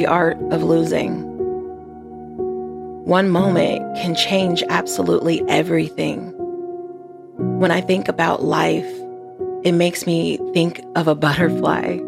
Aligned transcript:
The 0.00 0.06
Art 0.06 0.38
of 0.50 0.62
Losing. 0.62 1.20
One 3.04 3.28
moment 3.28 3.82
can 3.98 4.14
change 4.14 4.64
absolutely 4.70 5.46
everything. 5.46 6.32
When 7.60 7.70
I 7.70 7.82
think 7.82 8.08
about 8.08 8.42
life, 8.42 8.90
it 9.62 9.72
makes 9.72 10.06
me 10.06 10.38
think 10.54 10.82
of 10.96 11.06
a 11.06 11.14
butterfly 11.14 11.98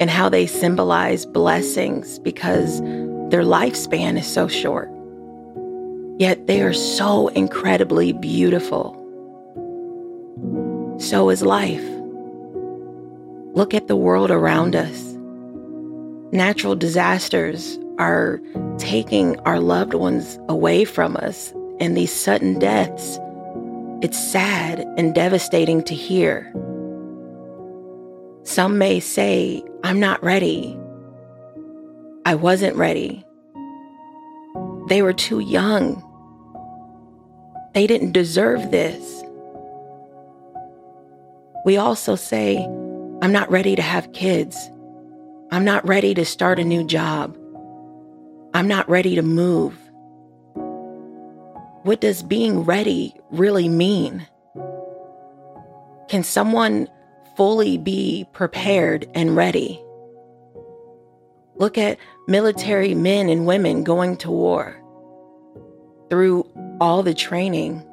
and 0.00 0.10
how 0.10 0.28
they 0.28 0.44
symbolize 0.44 1.24
blessings 1.24 2.18
because 2.18 2.80
their 2.80 3.44
lifespan 3.44 4.18
is 4.18 4.26
so 4.26 4.48
short. 4.48 4.90
Yet 6.18 6.48
they 6.48 6.62
are 6.62 6.74
so 6.74 7.28
incredibly 7.28 8.12
beautiful. 8.12 8.96
So 10.98 11.30
is 11.30 11.42
life. 11.42 11.84
Look 13.54 13.72
at 13.72 13.86
the 13.86 13.94
world 13.94 14.32
around 14.32 14.74
us. 14.74 15.13
Natural 16.34 16.74
disasters 16.74 17.78
are 18.00 18.40
taking 18.78 19.38
our 19.46 19.60
loved 19.60 19.94
ones 19.94 20.36
away 20.48 20.84
from 20.84 21.16
us, 21.18 21.54
and 21.78 21.96
these 21.96 22.12
sudden 22.12 22.58
deaths, 22.58 23.20
it's 24.02 24.18
sad 24.18 24.80
and 24.98 25.14
devastating 25.14 25.80
to 25.84 25.94
hear. 25.94 26.52
Some 28.42 28.78
may 28.78 28.98
say, 28.98 29.62
I'm 29.84 30.00
not 30.00 30.20
ready. 30.24 30.76
I 32.26 32.34
wasn't 32.34 32.74
ready. 32.74 33.24
They 34.88 35.02
were 35.02 35.12
too 35.12 35.38
young. 35.38 36.02
They 37.74 37.86
didn't 37.86 38.10
deserve 38.10 38.72
this. 38.72 39.22
We 41.64 41.76
also 41.76 42.16
say, 42.16 42.56
I'm 43.22 43.30
not 43.30 43.48
ready 43.52 43.76
to 43.76 43.82
have 43.82 44.12
kids. 44.12 44.68
I'm 45.50 45.64
not 45.64 45.86
ready 45.86 46.14
to 46.14 46.24
start 46.24 46.58
a 46.58 46.64
new 46.64 46.84
job. 46.84 47.36
I'm 48.54 48.66
not 48.66 48.88
ready 48.88 49.14
to 49.14 49.22
move. 49.22 49.78
What 51.82 52.00
does 52.00 52.22
being 52.22 52.64
ready 52.64 53.14
really 53.30 53.68
mean? 53.68 54.26
Can 56.08 56.22
someone 56.22 56.88
fully 57.36 57.78
be 57.78 58.26
prepared 58.32 59.08
and 59.14 59.36
ready? 59.36 59.82
Look 61.56 61.78
at 61.78 61.98
military 62.26 62.94
men 62.94 63.28
and 63.28 63.46
women 63.46 63.84
going 63.84 64.16
to 64.18 64.30
war. 64.30 64.80
Through 66.10 66.48
all 66.80 67.02
the 67.02 67.14
training, 67.14 67.86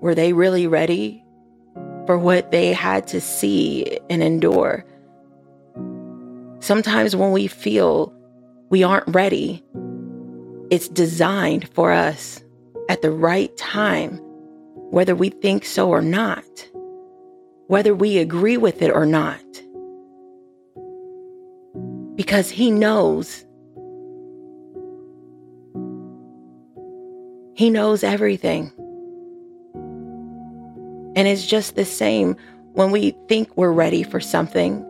were 0.00 0.14
they 0.14 0.32
really 0.32 0.66
ready 0.66 1.24
for 2.06 2.18
what 2.18 2.50
they 2.50 2.72
had 2.72 3.06
to 3.08 3.20
see 3.20 3.98
and 4.08 4.22
endure? 4.22 4.84
Sometimes 6.64 7.14
when 7.14 7.30
we 7.30 7.46
feel 7.46 8.10
we 8.70 8.82
aren't 8.82 9.14
ready, 9.14 9.62
it's 10.70 10.88
designed 10.88 11.68
for 11.74 11.92
us 11.92 12.42
at 12.88 13.02
the 13.02 13.10
right 13.10 13.54
time, 13.58 14.16
whether 14.90 15.14
we 15.14 15.28
think 15.28 15.66
so 15.66 15.90
or 15.90 16.00
not, 16.00 16.42
whether 17.66 17.94
we 17.94 18.16
agree 18.16 18.56
with 18.56 18.80
it 18.80 18.90
or 18.90 19.04
not. 19.04 19.44
Because 22.16 22.48
He 22.48 22.70
knows. 22.70 23.44
He 27.56 27.68
knows 27.68 28.02
everything. 28.02 28.72
And 31.14 31.28
it's 31.28 31.46
just 31.46 31.76
the 31.76 31.84
same 31.84 32.36
when 32.72 32.90
we 32.90 33.10
think 33.28 33.54
we're 33.54 33.70
ready 33.70 34.02
for 34.02 34.18
something 34.18 34.82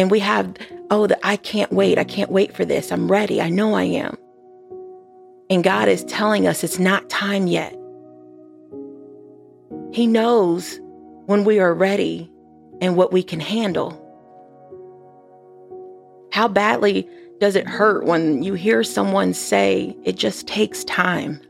and 0.00 0.10
we 0.10 0.20
have, 0.20 0.56
oh, 0.90 1.06
the, 1.06 1.26
I 1.26 1.36
can't 1.36 1.70
wait. 1.74 1.98
I 1.98 2.04
can't 2.04 2.30
wait 2.30 2.56
for 2.56 2.64
this. 2.64 2.90
I'm 2.90 3.12
ready. 3.12 3.42
I 3.42 3.50
know 3.50 3.74
I 3.74 3.82
am. 3.82 4.16
And 5.50 5.62
God 5.62 5.88
is 5.88 6.04
telling 6.04 6.46
us 6.46 6.64
it's 6.64 6.78
not 6.78 7.10
time 7.10 7.46
yet. 7.46 7.78
He 9.92 10.06
knows 10.06 10.80
when 11.26 11.44
we 11.44 11.58
are 11.58 11.74
ready 11.74 12.30
and 12.80 12.96
what 12.96 13.12
we 13.12 13.22
can 13.22 13.40
handle. 13.40 13.98
How 16.32 16.48
badly 16.48 17.06
does 17.38 17.54
it 17.54 17.68
hurt 17.68 18.06
when 18.06 18.42
you 18.42 18.54
hear 18.54 18.82
someone 18.82 19.34
say 19.34 19.94
it 20.04 20.16
just 20.16 20.46
takes 20.46 20.82
time? 20.84 21.42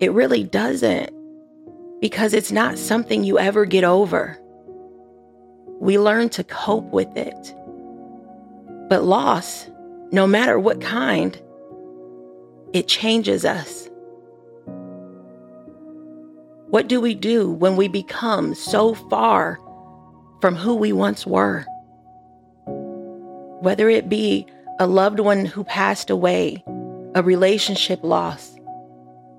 It 0.00 0.12
really 0.12 0.44
doesn't 0.44 1.10
because 2.00 2.32
it's 2.32 2.52
not 2.52 2.78
something 2.78 3.22
you 3.22 3.38
ever 3.38 3.66
get 3.66 3.84
over. 3.84 4.38
We 5.80 5.98
learn 5.98 6.28
to 6.30 6.44
cope 6.44 6.92
with 6.92 7.16
it. 7.16 7.54
But 8.88 9.04
loss, 9.04 9.68
no 10.12 10.26
matter 10.26 10.58
what 10.58 10.80
kind, 10.80 11.40
it 12.72 12.88
changes 12.88 13.44
us. 13.44 13.88
What 16.68 16.88
do 16.88 17.00
we 17.00 17.14
do 17.14 17.50
when 17.50 17.76
we 17.76 17.88
become 17.88 18.54
so 18.54 18.94
far 18.94 19.58
from 20.40 20.56
who 20.56 20.74
we 20.74 20.92
once 20.92 21.26
were? 21.26 21.64
Whether 23.60 23.88
it 23.88 24.08
be 24.08 24.46
a 24.78 24.86
loved 24.86 25.20
one 25.20 25.46
who 25.46 25.64
passed 25.64 26.10
away, 26.10 26.62
a 27.14 27.22
relationship 27.22 28.00
loss, 28.02 28.54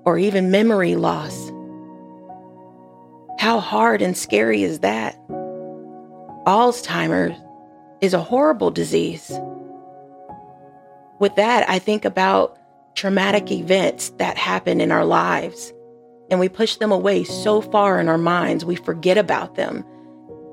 or 0.04 0.18
even 0.18 0.50
memory 0.50 0.96
loss. 0.96 1.50
How 3.38 3.60
hard 3.60 4.02
and 4.02 4.16
scary 4.16 4.62
is 4.62 4.80
that? 4.80 5.16
Alzheimer's 6.48 7.38
is 8.00 8.14
a 8.14 8.22
horrible 8.22 8.70
disease. 8.70 9.38
With 11.20 11.36
that, 11.36 11.68
I 11.68 11.78
think 11.78 12.06
about 12.06 12.58
traumatic 12.94 13.52
events 13.52 14.08
that 14.16 14.38
happen 14.38 14.80
in 14.80 14.90
our 14.90 15.04
lives, 15.04 15.74
and 16.30 16.40
we 16.40 16.48
push 16.48 16.76
them 16.76 16.90
away 16.90 17.24
so 17.24 17.60
far 17.60 18.00
in 18.00 18.08
our 18.08 18.16
minds, 18.16 18.64
we 18.64 18.76
forget 18.76 19.18
about 19.18 19.56
them. 19.56 19.84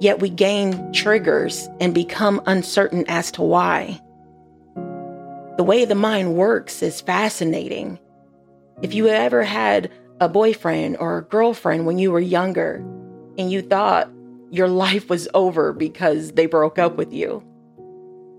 Yet 0.02 0.20
we 0.20 0.30
gain 0.30 0.92
triggers 0.92 1.70
and 1.80 1.94
become 1.94 2.42
uncertain 2.46 3.06
as 3.08 3.32
to 3.32 3.42
why. 3.42 4.02
The 5.56 5.64
way 5.64 5.86
the 5.86 5.96
mind 5.96 6.36
works 6.36 6.84
is 6.84 7.00
fascinating. 7.00 8.00
If 8.82 8.94
you 8.94 9.08
ever 9.08 9.44
had 9.44 9.90
a 10.20 10.28
boyfriend 10.28 10.98
or 10.98 11.20
a 11.20 11.24
girlfriend 11.24 11.86
when 11.86 12.00
you 12.00 12.12
were 12.12 12.20
younger 12.20 12.84
and 13.38 13.50
you 13.50 13.62
thought 13.62 14.10
your 14.56 14.70
life 14.70 15.10
was 15.10 15.28
over 15.34 15.74
because 15.74 16.32
they 16.32 16.46
broke 16.46 16.80
up 16.80 16.96
with 16.96 17.12
you. 17.12 17.44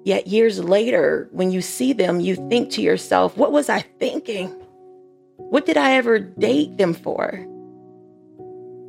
Yet 0.04 0.26
years 0.26 0.62
later, 0.62 1.28
when 1.32 1.50
you 1.50 1.60
see 1.60 1.92
them, 1.92 2.20
you 2.20 2.36
think 2.48 2.70
to 2.70 2.80
yourself, 2.80 3.36
what 3.36 3.52
was 3.52 3.68
I 3.68 3.80
thinking? 3.98 4.48
What 5.36 5.66
did 5.66 5.76
I 5.76 5.92
ever 5.92 6.18
date 6.18 6.78
them 6.78 6.94
for? 6.94 7.44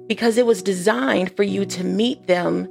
Because 0.08 0.38
it 0.38 0.46
was 0.46 0.64
designed 0.64 1.36
for 1.36 1.44
you 1.44 1.66
to 1.66 1.84
meet 1.84 2.28
them 2.28 2.70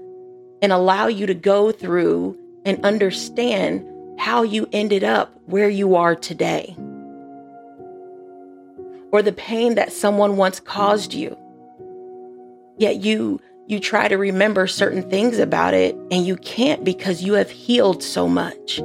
and 0.63 0.73
allow 0.73 1.07
you 1.07 1.27
to 1.27 1.35
go 1.35 1.71
through 1.71 2.39
and 2.65 2.83
understand 2.85 3.87
how 4.19 4.43
you 4.43 4.69
ended 4.73 5.05
up 5.05 5.39
where 5.45 5.69
you 5.69 5.97
are 5.97 6.17
today. 6.17 6.75
Or 9.13 9.23
the 9.23 9.35
pain 9.37 9.75
that 9.75 9.93
someone 9.93 10.37
once 10.37 10.61
caused 10.61 11.13
you. 11.13 11.37
Yet 12.79 12.97
you 12.97 13.41
you 13.69 13.81
try 13.81 14.07
to 14.07 14.17
remember 14.17 14.67
certain 14.67 15.09
things 15.11 15.39
about 15.39 15.75
it 15.75 15.97
and 16.11 16.25
you 16.25 16.37
can't 16.37 16.85
because 16.85 17.23
you 17.23 17.33
have 17.35 17.51
healed 17.51 18.03
so 18.03 18.29
much. 18.29 18.81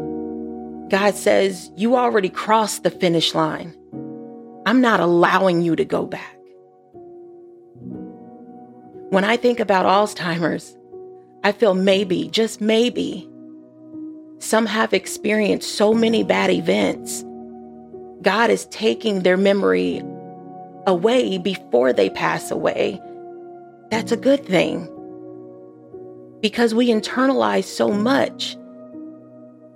God 0.90 1.16
says, 1.16 1.72
You 1.76 1.96
already 1.96 2.30
crossed 2.30 2.84
the 2.84 2.90
finish 2.90 3.36
line. 3.36 3.76
I'm 4.66 4.82
not 4.82 5.00
allowing 5.00 5.62
you 5.62 5.76
to 5.76 5.86
go 5.86 6.06
back. 6.06 6.36
When 9.10 9.24
I 9.24 9.38
think 9.38 9.60
about 9.60 9.86
Alzheimer's, 9.86 10.76
I 11.44 11.52
feel 11.52 11.74
maybe, 11.74 12.30
just 12.30 12.62
maybe, 12.62 13.30
some 14.40 14.66
have 14.66 14.94
experienced 14.94 15.76
so 15.76 15.94
many 15.94 16.24
bad 16.24 16.50
events. 16.50 17.24
God 18.22 18.50
is 18.50 18.66
taking 18.68 19.22
their 19.22 19.38
memory 19.38 20.02
away 20.88 21.38
before 21.38 21.94
they 21.94 22.10
pass 22.10 22.50
away 22.50 23.00
that's 23.92 24.12
a 24.12 24.18
good 24.18 24.46
thing. 24.46 24.88
Because 26.42 26.74
we 26.74 26.88
internalize 26.88 27.66
so 27.66 27.90
much. 27.90 28.58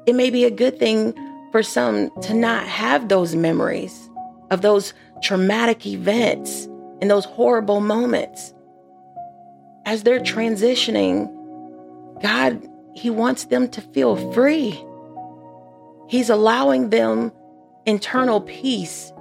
It 0.07 0.15
may 0.15 0.29
be 0.29 0.45
a 0.45 0.51
good 0.51 0.79
thing 0.79 1.13
for 1.51 1.61
some 1.61 2.09
to 2.21 2.33
not 2.33 2.65
have 2.65 3.09
those 3.09 3.35
memories 3.35 4.09
of 4.51 4.61
those 4.61 4.93
traumatic 5.21 5.85
events 5.85 6.65
and 7.01 7.11
those 7.11 7.25
horrible 7.25 7.81
moments. 7.81 8.53
As 9.85 10.03
they're 10.03 10.19
transitioning, 10.19 11.29
God, 12.21 12.67
He 12.95 13.09
wants 13.09 13.45
them 13.45 13.67
to 13.69 13.81
feel 13.81 14.31
free. 14.33 14.81
He's 16.07 16.29
allowing 16.29 16.89
them 16.89 17.31
internal 17.85 18.41
peace 18.41 19.11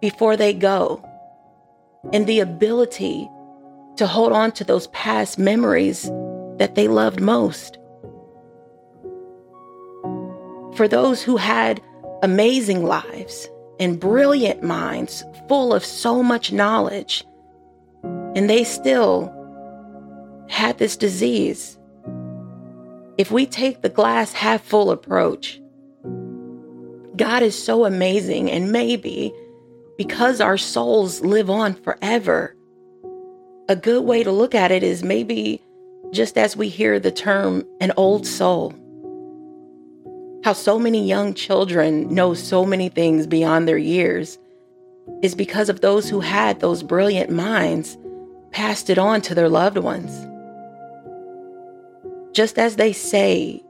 before 0.00 0.36
they 0.36 0.52
go 0.52 1.08
and 2.12 2.26
the 2.26 2.40
ability 2.40 3.30
to 3.96 4.06
hold 4.06 4.32
on 4.32 4.52
to 4.52 4.64
those 4.64 4.86
past 4.88 5.38
memories 5.38 6.10
that 6.58 6.74
they 6.74 6.88
loved 6.88 7.20
most. 7.20 7.78
for 10.74 10.88
those 10.88 11.22
who 11.22 11.36
had 11.36 11.80
amazing 12.22 12.84
lives 12.84 13.48
and 13.78 14.00
brilliant 14.00 14.62
minds 14.62 15.24
full 15.48 15.74
of 15.74 15.84
so 15.84 16.22
much 16.22 16.52
knowledge, 16.52 17.24
and 18.34 18.48
they 18.48 18.64
still 18.64 19.32
had 20.48 20.78
this 20.78 20.96
disease. 20.96 21.78
If 23.18 23.30
we 23.30 23.46
take 23.46 23.82
the 23.82 23.88
glass 23.88 24.32
half 24.32 24.62
full 24.62 24.90
approach, 24.90 25.60
God 27.16 27.42
is 27.42 27.60
so 27.60 27.84
amazing, 27.84 28.50
and 28.50 28.72
maybe 28.72 29.32
because 29.98 30.40
our 30.40 30.56
souls 30.56 31.20
live 31.20 31.50
on 31.50 31.74
forever, 31.74 32.56
a 33.68 33.76
good 33.76 34.04
way 34.04 34.22
to 34.22 34.32
look 34.32 34.54
at 34.54 34.70
it 34.70 34.82
is 34.82 35.02
maybe 35.02 35.60
just 36.10 36.36
as 36.36 36.56
we 36.56 36.68
hear 36.68 36.98
the 36.98 37.12
term 37.12 37.64
an 37.80 37.92
old 37.96 38.26
soul. 38.26 38.74
How 40.44 40.52
so 40.52 40.78
many 40.78 41.06
young 41.06 41.34
children 41.34 42.12
know 42.12 42.34
so 42.34 42.66
many 42.66 42.88
things 42.88 43.26
beyond 43.26 43.68
their 43.68 43.78
years 43.78 44.38
is 45.22 45.34
because 45.34 45.68
of 45.68 45.80
those 45.80 46.08
who 46.08 46.20
had 46.20 46.60
those 46.60 46.82
brilliant 46.82 47.30
minds 47.30 47.96
passed 48.50 48.90
it 48.90 48.98
on 48.98 49.20
to 49.22 49.34
their 49.34 49.48
loved 49.48 49.78
ones. 49.78 50.26
Just 52.32 52.58
as 52.58 52.76
they 52.76 52.92
say, 52.92 53.62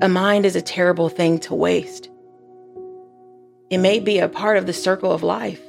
a 0.00 0.08
mind 0.08 0.46
is 0.46 0.56
a 0.56 0.62
terrible 0.62 1.08
thing 1.08 1.38
to 1.40 1.54
waste. 1.54 2.08
It 3.70 3.78
may 3.78 3.98
be 3.98 4.18
a 4.18 4.28
part 4.28 4.56
of 4.56 4.66
the 4.66 4.72
circle 4.72 5.10
of 5.10 5.22
life. 5.22 5.60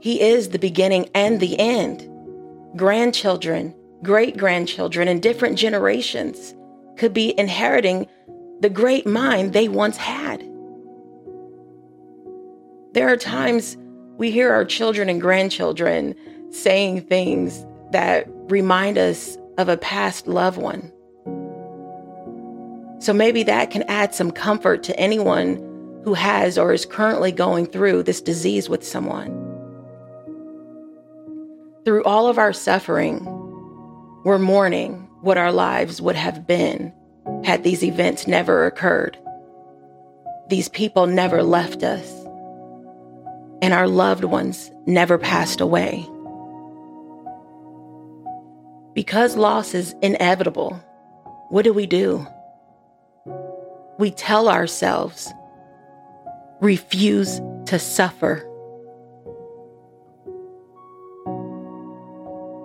He 0.00 0.20
is 0.20 0.50
the 0.50 0.58
beginning 0.58 1.08
and 1.14 1.40
the 1.40 1.58
end. 1.58 2.08
Grandchildren, 2.76 3.74
great 4.02 4.36
grandchildren, 4.36 5.08
and 5.08 5.22
different 5.22 5.58
generations 5.58 6.54
could 6.96 7.14
be 7.14 7.38
inheriting 7.38 8.06
the 8.60 8.70
great 8.70 9.06
mind 9.06 9.52
they 9.52 9.68
once 9.68 9.96
had. 9.96 10.40
There 12.94 13.08
are 13.08 13.16
times 13.16 13.76
we 14.16 14.30
hear 14.30 14.52
our 14.52 14.64
children 14.64 15.08
and 15.08 15.20
grandchildren 15.20 16.14
saying 16.50 17.02
things 17.02 17.66
that 17.90 18.26
remind 18.48 18.98
us 18.98 19.36
of 19.58 19.68
a 19.68 19.76
past 19.76 20.26
loved 20.26 20.58
one. 20.58 20.92
So 23.00 23.12
maybe 23.12 23.42
that 23.42 23.70
can 23.70 23.82
add 23.84 24.14
some 24.14 24.30
comfort 24.30 24.82
to 24.84 24.98
anyone 24.98 25.56
who 26.04 26.14
has 26.14 26.56
or 26.56 26.72
is 26.72 26.86
currently 26.86 27.32
going 27.32 27.66
through 27.66 28.02
this 28.04 28.20
disease 28.20 28.68
with 28.68 28.86
someone. 28.86 29.43
Through 31.84 32.04
all 32.04 32.28
of 32.28 32.38
our 32.38 32.54
suffering, 32.54 33.22
we're 34.24 34.38
mourning 34.38 35.06
what 35.20 35.36
our 35.36 35.52
lives 35.52 36.00
would 36.00 36.16
have 36.16 36.46
been 36.46 36.94
had 37.44 37.62
these 37.62 37.84
events 37.84 38.26
never 38.26 38.64
occurred. 38.64 39.18
These 40.48 40.70
people 40.70 41.06
never 41.06 41.42
left 41.42 41.82
us, 41.82 42.10
and 43.60 43.74
our 43.74 43.86
loved 43.86 44.24
ones 44.24 44.70
never 44.86 45.18
passed 45.18 45.60
away. 45.60 46.08
Because 48.94 49.36
loss 49.36 49.74
is 49.74 49.94
inevitable, 50.00 50.82
what 51.50 51.64
do 51.64 51.74
we 51.74 51.86
do? 51.86 52.26
We 53.98 54.10
tell 54.10 54.48
ourselves, 54.48 55.30
refuse 56.62 57.42
to 57.66 57.78
suffer. 57.78 58.48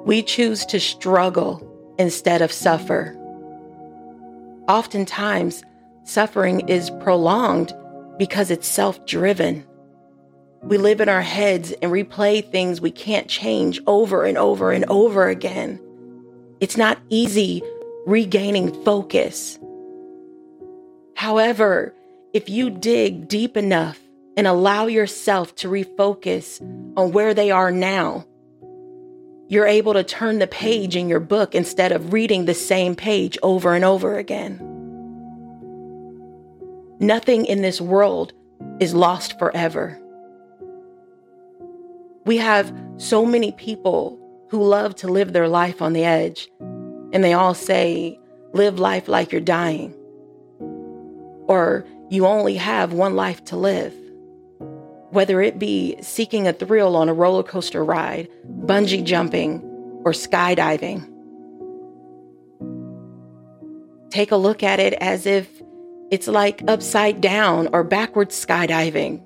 We 0.10 0.24
choose 0.24 0.66
to 0.66 0.80
struggle 0.80 1.62
instead 2.00 2.42
of 2.42 2.52
suffer. 2.52 3.16
Oftentimes, 4.68 5.62
suffering 6.04 6.68
is 6.68 6.90
prolonged 7.00 7.72
because 8.18 8.50
it's 8.50 8.68
self 8.68 9.06
driven. 9.06 9.64
We 10.64 10.80
live 10.80 11.00
in 11.00 11.10
our 11.10 11.22
heads 11.22 11.74
and 11.74 11.92
replay 11.92 12.44
things 12.44 12.82
we 12.82 12.90
can't 12.90 13.28
change 13.28 13.80
over 13.86 14.26
and 14.26 14.36
over 14.36 14.72
and 14.72 14.84
over 14.86 15.30
again. 15.30 15.80
It's 16.60 16.76
not 16.76 16.98
easy 17.10 17.62
regaining 18.08 18.84
focus. 18.84 19.60
However, 21.18 21.94
if 22.34 22.50
you 22.50 22.72
dig 22.72 23.28
deep 23.28 23.56
enough 23.56 24.00
and 24.36 24.48
allow 24.48 24.88
yourself 24.88 25.54
to 25.58 25.70
refocus 25.70 26.60
on 26.98 27.12
where 27.12 27.36
they 27.36 27.52
are 27.52 27.70
now, 27.72 28.26
you're 29.50 29.66
able 29.66 29.94
to 29.94 30.04
turn 30.04 30.38
the 30.38 30.48
page 30.48 30.96
in 30.96 31.10
your 31.10 31.20
book 31.20 31.56
instead 31.56 31.92
of 31.92 32.14
reading 32.14 32.46
the 32.46 32.54
same 32.54 32.96
page 32.96 33.36
over 33.42 33.74
and 33.74 33.84
over 33.84 34.18
again. 34.18 34.60
Nothing 37.00 37.46
in 37.46 37.64
this 37.64 37.82
world 37.82 38.32
is 38.80 38.94
lost 38.94 39.40
forever. 39.40 40.00
We 42.26 42.38
have 42.38 42.72
so 42.98 43.26
many 43.26 43.52
people 43.54 44.20
who 44.52 44.62
love 44.62 44.96
to 44.98 45.08
live 45.08 45.34
their 45.34 45.48
life 45.48 45.82
on 45.82 45.94
the 45.94 46.04
edge, 46.04 46.48
and 47.12 47.24
they 47.24 47.34
all 47.34 47.56
say, 47.56 48.20
live 48.54 48.78
life 48.78 49.08
like 49.08 49.32
you're 49.32 49.42
dying, 49.42 49.96
or 51.48 51.88
you 52.10 52.28
only 52.28 52.56
have 52.56 52.94
one 52.94 53.16
life 53.16 53.44
to 53.46 53.56
live 53.56 53.96
whether 55.12 55.42
it 55.42 55.60
be 55.60 55.98
seeking 56.02 56.48
a 56.48 56.54
thrill 56.54 56.96
on 56.96 57.10
a 57.10 57.14
roller 57.14 57.44
coaster 57.44 57.84
ride, 57.84 58.30
bungee 58.66 59.04
jumping, 59.04 59.62
or 60.06 60.12
skydiving. 60.12 61.08
Take 64.12 64.32
a 64.32 64.38
look 64.38 64.64
at 64.64 64.80
it 64.80 64.94
as 64.94 65.26
if 65.26 65.48
it's 66.12 66.28
like 66.28 66.64
upside 66.68 67.22
down 67.22 67.70
or 67.74 67.84
backwards 67.84 68.34
skydiving. 68.46 69.24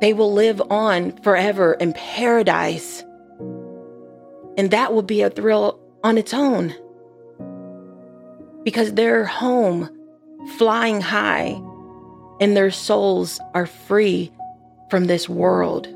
They 0.00 0.12
will 0.12 0.32
live 0.32 0.62
on 0.70 1.12
forever 1.22 1.74
in 1.74 1.92
paradise. 1.92 3.04
And 4.56 4.70
that 4.70 4.92
will 4.92 5.02
be 5.02 5.22
a 5.22 5.30
thrill 5.30 5.80
on 6.04 6.16
its 6.16 6.32
own. 6.32 6.74
Because 8.62 8.94
they're 8.94 9.24
home, 9.24 9.90
flying 10.56 11.00
high, 11.00 11.60
and 12.40 12.56
their 12.56 12.70
souls 12.70 13.40
are 13.54 13.66
free 13.66 14.32
from 14.90 15.04
this 15.04 15.28
world, 15.28 15.88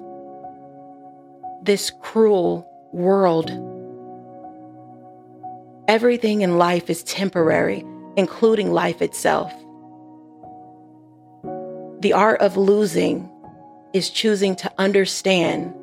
this 1.63 1.91
cruel 2.01 2.69
world. 2.93 3.51
Everything 5.89 6.43
in 6.43 6.59
life 6.59 6.91
is 6.91 7.03
temporary, 7.03 7.85
including 8.17 8.73
life 8.73 9.03
itself. 9.03 9.53
The 12.01 12.13
art 12.13 12.41
of 12.41 12.57
losing 12.57 13.31
is 13.93 14.11
choosing 14.11 14.57
to 14.57 14.73
understand 14.79 15.75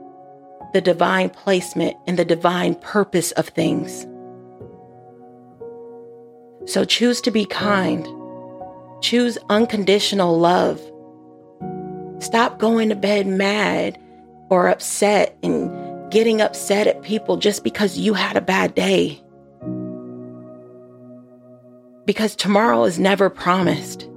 the 0.74 0.82
divine 0.82 1.30
placement 1.30 1.96
and 2.06 2.20
the 2.20 2.26
divine 2.26 2.76
purpose 2.76 3.32
of 3.34 3.48
things. 3.48 4.06
So 6.66 6.86
choose 6.86 7.22
to 7.22 7.32
be 7.32 7.46
kind 7.46 8.08
Choose 9.02 9.38
unconditional 9.50 10.38
love. 10.38 10.80
Stop 12.20 12.60
going 12.60 12.90
to 12.90 12.96
bed 12.96 13.28
mad 13.28 13.98
or 14.50 14.68
upset 14.68 15.38
and 15.42 16.12
getting 16.12 16.42
upset 16.42 16.88
at 16.88 17.02
people 17.02 17.38
just 17.38 17.64
because 17.64 17.98
you 17.98 18.14
had 18.14 18.36
a 18.36 18.42
bad 18.42 18.76
day. 18.76 19.22
Because 22.06 22.36
tomorrow 22.36 22.84
is 22.86 23.00
never 23.00 23.30
promised. 23.30 24.10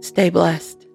Stay 0.00 0.30
blessed. 0.30 0.85